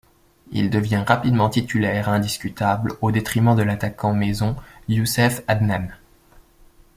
Il 0.49 0.71
devient 0.71 1.03
rapidement 1.07 1.47
titulaire 1.47 2.09
indiscutable 2.09 2.93
au 3.01 3.11
détriment 3.11 3.55
de 3.55 3.61
l'attaquant 3.61 4.15
maison 4.15 4.55
Youssef 4.89 5.43
Adnane. 5.47 5.95